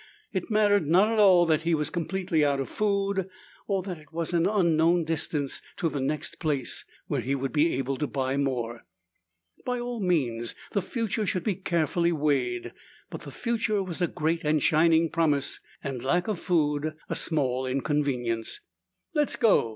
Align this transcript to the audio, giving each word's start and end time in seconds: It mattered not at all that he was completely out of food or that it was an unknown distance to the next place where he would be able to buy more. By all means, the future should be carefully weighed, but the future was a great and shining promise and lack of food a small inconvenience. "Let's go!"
It 0.33 0.49
mattered 0.49 0.87
not 0.87 1.09
at 1.09 1.19
all 1.19 1.45
that 1.45 1.61
he 1.61 1.75
was 1.75 1.91
completely 1.91 2.43
out 2.43 2.59
of 2.59 2.69
food 2.69 3.29
or 3.67 3.83
that 3.83 3.99
it 3.99 4.11
was 4.11 4.33
an 4.33 4.47
unknown 4.47 5.03
distance 5.03 5.61
to 5.77 5.89
the 5.89 5.99
next 5.99 6.39
place 6.39 6.83
where 7.05 7.21
he 7.21 7.35
would 7.35 7.53
be 7.53 7.75
able 7.75 7.97
to 7.97 8.07
buy 8.07 8.35
more. 8.35 8.83
By 9.63 9.79
all 9.79 9.99
means, 9.99 10.55
the 10.71 10.81
future 10.81 11.27
should 11.27 11.43
be 11.43 11.53
carefully 11.53 12.11
weighed, 12.11 12.73
but 13.11 13.21
the 13.21 13.31
future 13.31 13.83
was 13.83 14.01
a 14.01 14.07
great 14.07 14.43
and 14.43 14.63
shining 14.63 15.11
promise 15.11 15.59
and 15.83 16.03
lack 16.03 16.27
of 16.27 16.39
food 16.39 16.95
a 17.07 17.13
small 17.13 17.67
inconvenience. 17.67 18.59
"Let's 19.13 19.35
go!" 19.35 19.69